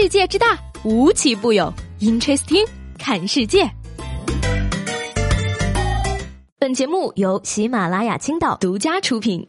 [0.00, 1.74] 世界之大，无奇不有。
[1.98, 2.64] Interesting，
[3.00, 3.68] 看世界。
[6.56, 9.44] 本节目由喜马拉雅青岛独家出品。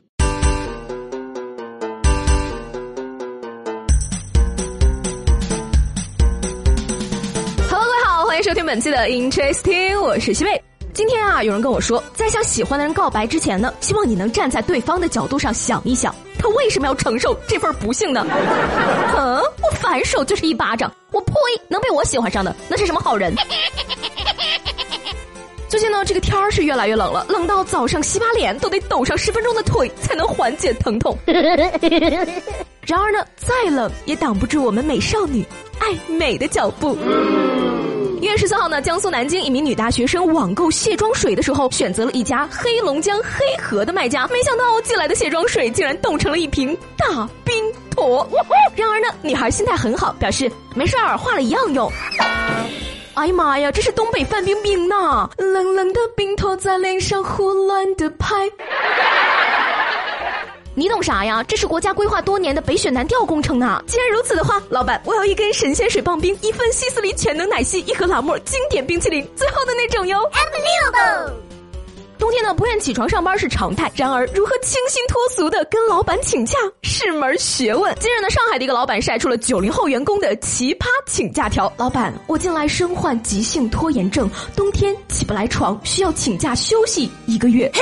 [7.69, 10.59] Hello，各位好，欢迎收听本期的 Interesting，我是西贝。
[10.95, 18.25] 今天啊，有人跟我说，在向喜欢的人告白之前呢，希望你能站在对方的角度上想一想，他为什么要承受这份不幸呢？
[19.15, 21.33] 嗯，我反手就是一巴掌，我呸！
[21.67, 23.35] 能被我喜欢上的，那是什么好人？
[25.67, 31.15] 最近呢，这个天儿是越来越冷了，冷到早上洗把脸都得抖上十分钟的腿才能缓解疼痛。
[31.27, 35.45] 然而呢，再冷也挡不住我们美少女
[35.77, 36.97] 爱美的脚步。
[38.21, 47.55] 一月十四号呢，江苏南京一名女大学生网购卸妆水的时候，选择了一家黑龙江黑河的卖家，没想到寄来的卸妆水竟然冻成了一瓶大冰
[47.89, 48.27] 坨。
[48.75, 51.89] 然而呢，女孩心态很好，表示没事儿，化了一样用。
[53.13, 55.29] 哎呀妈呀，这是东北范冰冰呐！
[55.37, 58.35] 冷冷的冰坨在脸上胡乱的拍。
[60.79, 61.43] 你懂啥呀？
[61.43, 63.83] 这是国家规划多年的北雪南调工程呢。
[63.85, 70.17] 既然如此的话，老板，我要一根神仙水棒冰，一份希斯里全能奶昔，一盒蓝沫经典冰淇淋，最后的那种哟。
[70.31, 71.48] Unbelievable。
[72.29, 73.91] 冬天呢，不愿起床上班是常态。
[73.95, 77.91] 然而，如何清新脱俗的跟老板请假是门学问。
[77.95, 81.73] 近日呢，上海的一个老板晒出了九零后员工的奇葩请假条。
[81.75, 87.67] 老板，我近来身患急性拖延症，冬天起不来床，需要请假休息一个月。
[87.73, 87.81] 嘿，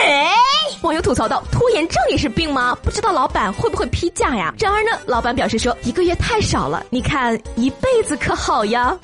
[0.81, 2.73] 网友吐槽道：“拖延症也是病吗？
[2.81, 8.97] 不知道老板会不会批假呀？”然而呢，老板表示说：“一个月太少了，你看一辈子可好呀。”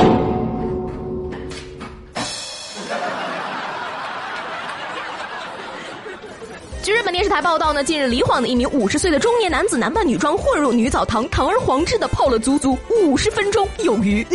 [6.83, 14.27] 据日本电视台报道呢，近日离晃的一名五十岁的中年男子男扮女装混入女澡堂，堂而皇之的泡了足足五十分钟有余。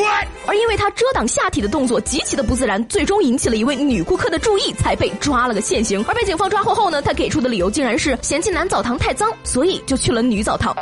[0.46, 6.02] 而因为他遮挡下体的动作极其的不自然，最终引起了一位女顾客的注意，才被抓了个现行。
[6.08, 10.74] 而被警方抓获后呢，他给出的理由竟然是嫌弃男澡堂太脏，所以就去了女澡堂。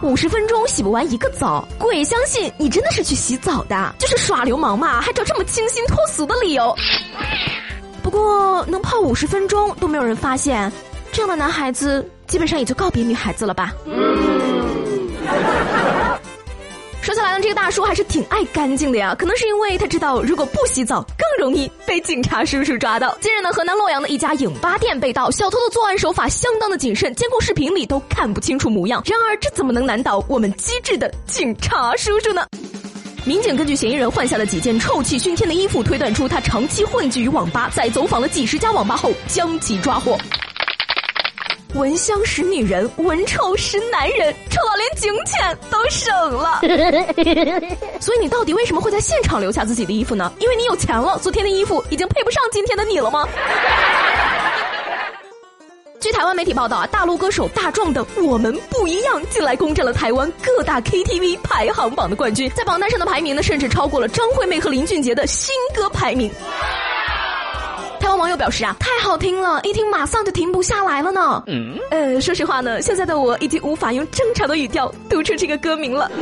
[0.00, 6.74] 五十分钟洗不完一个澡，鬼相信你真的是去洗澡的，就是耍流氓嘛，还找这么清新脱俗的理由。
[8.02, 10.72] 不过能泡五十分钟都没有人发现。
[11.14, 13.72] 这样的男孩子基本上也就告别女孩子了吧。
[17.00, 23.16] 说起来呢，这个大叔还是挺爱干净的呀，可能是因为他知道如果不洗澡更容易被警察叔叔抓到。
[23.20, 29.00] 近日呢，河南洛阳的一家影吧店被盗，小偷的作案手法相当的谨慎，监控视频里都看不清楚模样。
[29.06, 32.44] 然而这怎么能难倒我们机智的警察叔叔呢？
[33.24, 40.18] 民警根据嫌疑人换下的几件臭气熏天的衣服，推断出他长期混迹于网吧，在走访了几十家网吧后将其抓获。
[41.74, 46.60] 闻香识女人，闻臭识男人，臭到连警犬都省了。
[48.00, 50.32] 所以你到底为什么会在现场留下自己的衣服呢？
[50.38, 53.26] 因为你有钱了，昨天的衣服已经配不上今天的你了吗？
[55.98, 66.30] 据台湾媒体报道啊，大陆歌手大壮的《我们不一样》近来攻占了台湾各大 KTV 排行榜的冠军，在榜单上的排名呢，甚至超过了张惠妹和林俊杰的新歌排名。
[68.36, 71.42] 表示啊，太好听了，一听马上就停不下来了呢。
[71.46, 76.10] 嗯，呃，说实话呢，现在的我已经无法用正常的语调读出这个歌名了。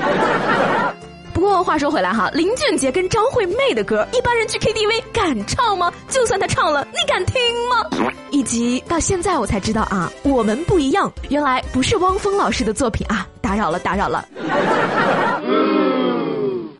[1.33, 5.91] 不过话说回来哈，林俊杰跟张惠妹的歌，一般人去 KTV 敢唱吗？
[6.09, 7.35] 就算他唱了，你敢听
[7.69, 8.13] 吗？
[8.31, 14.25] 以及到现在我才知道啊，我们不一样，原来不是汪峰老师的作品啊，打扰了，打扰了。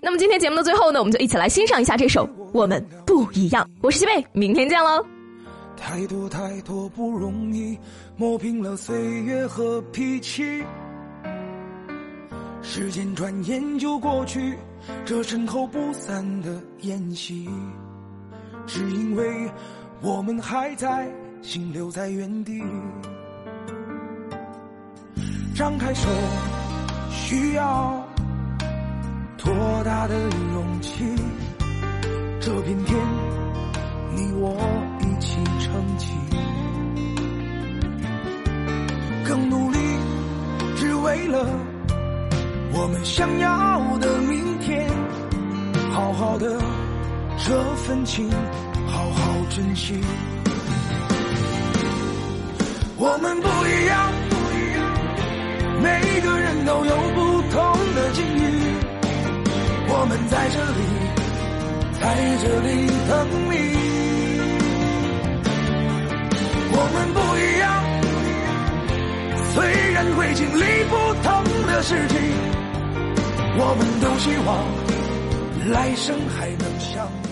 [0.03, 3.65] 那么今天节目的最后呢，我们就一起来欣赏一下这首《我们不一样》。
[3.81, 5.03] 我是西贝，明天见喽。
[5.85, 7.77] 太多太多不容易，
[8.17, 10.63] 磨平了岁月和脾气。
[12.63, 14.57] 时间转眼就过去，
[15.05, 17.49] 这身后不散的宴席，
[18.65, 19.51] 只因为
[20.01, 22.63] 我们还在，心留在原地。
[25.53, 26.09] 张开手，
[27.11, 28.07] 需要。
[29.37, 29.53] 多
[29.85, 31.05] 大的勇气？
[32.41, 32.97] 这片天，
[34.15, 34.57] 你我
[35.73, 36.13] 撑起。
[39.25, 39.79] 更努力，
[40.77, 41.47] 只为了
[42.75, 44.87] 我们想要的明天。
[45.93, 46.61] 好好的
[47.39, 48.29] 这份情，
[48.87, 49.99] 好好珍惜。
[52.99, 54.13] 我们不一样，
[55.83, 57.57] 每个人都有不同
[57.95, 58.41] 的境遇。
[59.89, 60.81] 我们在这里，
[61.99, 62.05] 在
[62.43, 62.69] 这里
[63.09, 63.11] 等
[63.51, 64.12] 你。
[66.95, 67.73] 我们不一样，
[69.55, 69.57] 虽
[69.93, 70.61] 然会经历
[70.91, 71.27] 不同
[71.67, 72.19] 的事情，
[73.57, 74.49] 我们都希望
[75.73, 77.09] 来生还能相